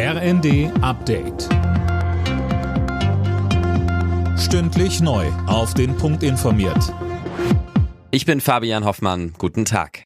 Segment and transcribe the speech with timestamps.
[0.00, 1.48] RND Update.
[4.38, 5.26] Stündlich neu.
[5.48, 6.94] Auf den Punkt informiert.
[8.12, 9.34] Ich bin Fabian Hoffmann.
[9.38, 10.04] Guten Tag.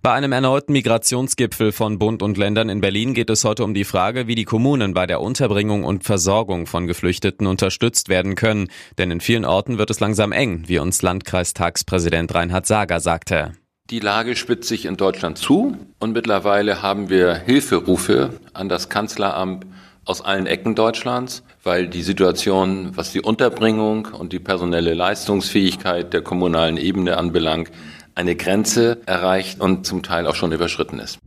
[0.00, 3.84] Bei einem erneuten Migrationsgipfel von Bund und Ländern in Berlin geht es heute um die
[3.84, 8.68] Frage, wie die Kommunen bei der Unterbringung und Versorgung von Geflüchteten unterstützt werden können.
[8.96, 13.52] Denn in vielen Orten wird es langsam eng, wie uns Landkreistagspräsident Reinhard Sager sagte.
[13.88, 19.64] Die Lage spitzt sich in Deutschland zu und mittlerweile haben wir Hilferufe an das Kanzleramt
[20.04, 26.22] aus allen Ecken Deutschlands, weil die Situation, was die Unterbringung und die personelle Leistungsfähigkeit der
[26.22, 27.70] kommunalen Ebene anbelangt,
[28.16, 31.20] eine Grenze erreicht und zum Teil auch schon überschritten ist.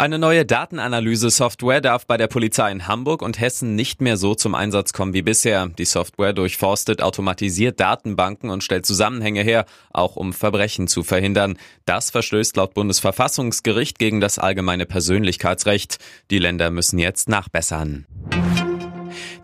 [0.00, 4.54] Eine neue Datenanalyse-Software darf bei der Polizei in Hamburg und Hessen nicht mehr so zum
[4.54, 5.66] Einsatz kommen wie bisher.
[5.76, 11.58] Die Software durchforstet automatisiert Datenbanken und stellt Zusammenhänge her, auch um Verbrechen zu verhindern.
[11.84, 15.98] Das verstößt laut Bundesverfassungsgericht gegen das allgemeine Persönlichkeitsrecht.
[16.30, 18.06] Die Länder müssen jetzt nachbessern.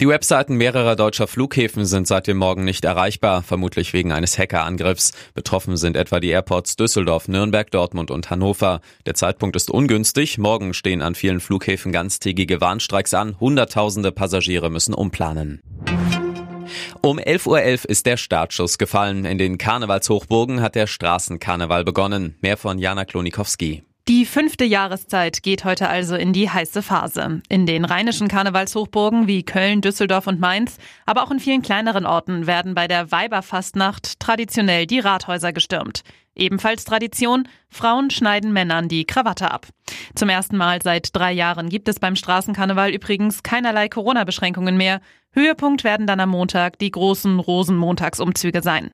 [0.00, 5.12] Die Webseiten mehrerer deutscher Flughäfen sind seit dem Morgen nicht erreichbar, vermutlich wegen eines Hackerangriffs.
[5.34, 8.80] Betroffen sind etwa die Airports Düsseldorf, Nürnberg, Dortmund und Hannover.
[9.06, 10.36] Der Zeitpunkt ist ungünstig.
[10.36, 13.38] Morgen stehen an vielen Flughäfen ganztägige Warnstreiks an.
[13.38, 15.62] Hunderttausende Passagiere müssen umplanen.
[17.00, 19.24] Um 11.11 Uhr .11 ist der Startschuss gefallen.
[19.24, 22.36] In den Karnevalshochburgen hat der Straßenkarneval begonnen.
[22.40, 23.84] Mehr von Jana Klonikowski.
[24.06, 27.40] Die fünfte Jahreszeit geht heute also in die heiße Phase.
[27.48, 32.46] In den rheinischen Karnevalshochburgen wie Köln, Düsseldorf und Mainz, aber auch in vielen kleineren Orten
[32.46, 36.02] werden bei der Weiberfastnacht traditionell die Rathäuser gestürmt.
[36.34, 39.68] Ebenfalls Tradition, Frauen schneiden Männern die Krawatte ab.
[40.14, 45.00] Zum ersten Mal seit drei Jahren gibt es beim Straßenkarneval übrigens keinerlei Corona-Beschränkungen mehr.
[45.30, 48.90] Höhepunkt werden dann am Montag die großen Rosenmontagsumzüge sein.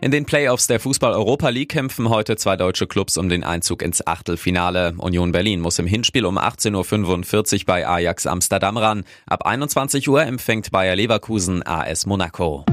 [0.00, 3.82] In den Playoffs der Fußball Europa League kämpfen heute zwei deutsche Clubs um den Einzug
[3.82, 4.94] ins Achtelfinale.
[4.98, 9.04] Union Berlin muss im Hinspiel um 18.45 Uhr bei Ajax Amsterdam ran.
[9.26, 12.64] Ab 21 Uhr empfängt Bayer Leverkusen AS Monaco.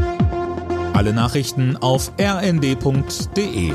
[0.93, 3.73] Alle Nachrichten auf rnd.de